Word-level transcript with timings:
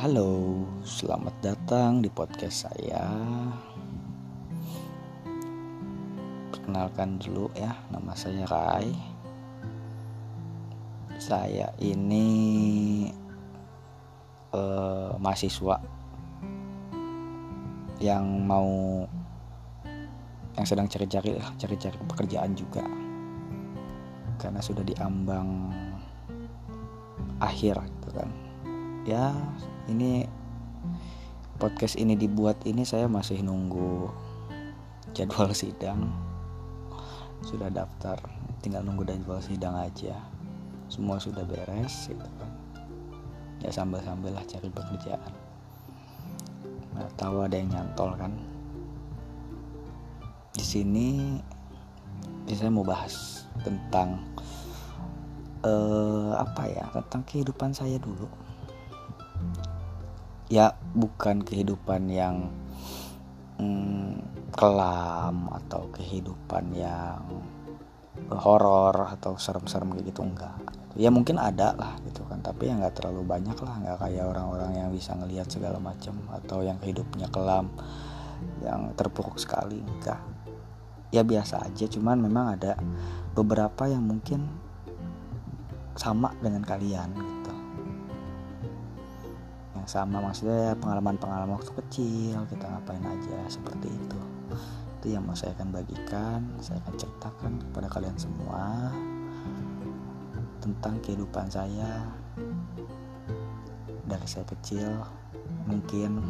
Halo, 0.00 0.64
selamat 0.80 1.44
datang 1.44 2.00
di 2.00 2.08
podcast 2.08 2.64
saya. 2.64 3.04
Perkenalkan 6.48 7.20
dulu 7.20 7.52
ya, 7.52 7.76
nama 7.92 8.16
saya 8.16 8.48
Rai. 8.48 8.96
Saya 11.20 11.68
ini 11.84 12.24
uh, 14.56 15.20
mahasiswa 15.20 15.76
yang 18.00 18.24
mau 18.48 19.04
yang 20.56 20.64
sedang 20.64 20.88
cari-cari 20.88 21.36
cari-cari 21.60 22.00
pekerjaan 22.08 22.56
juga 22.56 22.88
karena 24.40 24.64
sudah 24.64 24.80
diambang 24.80 25.68
akhir 27.36 27.99
ya 29.08 29.32
ini 29.88 30.28
podcast 31.56 31.96
ini 31.96 32.16
dibuat 32.16 32.64
ini 32.68 32.84
saya 32.84 33.08
masih 33.08 33.40
nunggu 33.44 34.08
jadwal 35.12 35.52
sidang. 35.52 36.08
Sudah 37.40 37.72
daftar 37.72 38.20
tinggal 38.60 38.84
nunggu 38.84 39.04
jadwal 39.08 39.40
sidang 39.40 39.76
aja. 39.76 40.16
Semua 40.88 41.16
sudah 41.16 41.44
beres 41.44 42.08
gitu 42.08 42.28
kan. 42.40 42.52
Ya 43.60 43.68
sambil 43.72 44.00
sambil 44.04 44.32
lah 44.32 44.44
cari 44.44 44.68
pekerjaan. 44.72 45.32
Nggak 46.96 47.12
tahu 47.16 47.44
ada 47.44 47.56
yang 47.56 47.70
nyantol 47.72 48.16
kan? 48.16 48.32
Di 50.56 50.64
sini 50.64 51.38
saya 52.50 52.72
mau 52.72 52.82
bahas 52.82 53.46
tentang 53.62 54.20
uh, 55.64 56.36
apa 56.36 56.62
ya? 56.68 56.84
Tentang 56.92 57.22
kehidupan 57.24 57.72
saya 57.72 57.96
dulu 58.00 58.49
ya 60.50 60.74
bukan 60.98 61.46
kehidupan 61.46 62.10
yang 62.10 62.50
hmm, 63.62 64.18
kelam 64.50 65.46
atau 65.46 65.86
kehidupan 65.94 66.74
yang 66.74 67.22
horor 68.34 69.14
atau 69.14 69.38
serem-serem 69.38 69.94
kayak 69.94 70.10
gitu 70.10 70.26
enggak. 70.26 70.58
Ya 70.98 71.14
mungkin 71.14 71.38
ada 71.38 71.70
lah 71.78 71.94
gitu 72.02 72.26
kan 72.26 72.42
tapi 72.42 72.66
ya 72.66 72.74
nggak 72.74 72.98
terlalu 72.98 73.22
banyak 73.22 73.54
lah. 73.62 73.74
Nggak 73.78 73.98
kayak 74.02 74.24
orang-orang 74.26 74.72
yang 74.74 74.90
bisa 74.90 75.14
ngelihat 75.14 75.46
segala 75.46 75.78
macam 75.78 76.18
atau 76.34 76.66
yang 76.66 76.82
hidupnya 76.82 77.30
kelam 77.30 77.70
yang 78.66 78.90
terpuruk 78.98 79.38
sekali 79.38 79.78
enggak. 79.78 80.18
Ya 81.14 81.22
biasa 81.22 81.62
aja 81.62 81.86
cuman 81.86 82.26
memang 82.26 82.58
ada 82.58 82.74
beberapa 83.38 83.86
yang 83.86 84.02
mungkin 84.02 84.50
sama 85.94 86.34
dengan 86.42 86.66
kalian 86.66 87.29
yang 89.80 89.88
sama 89.88 90.20
maksudnya 90.20 90.76
pengalaman-pengalaman 90.76 91.56
waktu 91.56 91.72
kecil 91.72 92.44
kita 92.52 92.68
ngapain 92.68 93.00
aja 93.00 93.38
seperti 93.48 93.88
itu. 93.88 94.20
Itu 95.00 95.16
yang 95.16 95.24
mau 95.24 95.32
saya 95.32 95.56
akan 95.56 95.72
bagikan 95.72 96.44
saya 96.60 96.76
akan 96.84 96.94
ceritakan 97.00 97.52
kepada 97.64 97.88
kalian 97.88 98.16
semua 98.20 98.92
tentang 100.60 101.00
kehidupan 101.00 101.48
saya 101.48 102.12
dari 104.04 104.26
saya 104.28 104.44
kecil 104.44 105.00
mungkin 105.64 106.20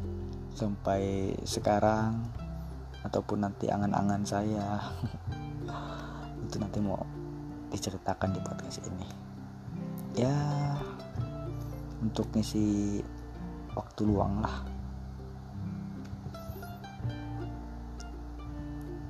sampai 0.60 1.36
sekarang 1.44 2.24
ataupun 3.04 3.44
nanti 3.44 3.68
angan-angan 3.68 4.24
saya. 4.24 4.80
Itu 6.48 6.56
nanti 6.56 6.80
mau 6.80 7.04
diceritakan 7.68 8.32
di 8.32 8.40
podcast 8.40 8.80
ini. 8.88 9.08
Ya 10.16 10.32
untuk 12.02 12.30
ngisi 12.34 12.98
waktu 13.74 14.00
luang 14.06 14.42
lah. 14.42 14.56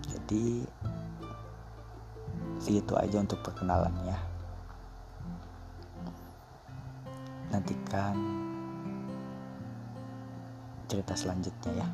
Jadi 0.09 0.65
segitu 2.59 2.97
aja 2.97 3.21
untuk 3.21 3.45
perkenalannya. 3.45 4.19
Nantikan 7.53 8.17
cerita 10.89 11.15
selanjutnya 11.15 11.73
ya. 11.85 11.89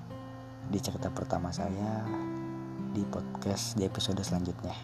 Di 0.71 0.79
cerita 0.79 1.11
pertama 1.11 1.51
saya 1.51 2.07
di 2.95 3.03
podcast 3.07 3.75
di 3.79 3.87
episode 3.87 4.23
selanjutnya. 4.23 4.75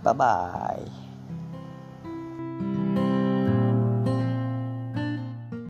Bye 0.00 0.16
bye. 0.16 1.09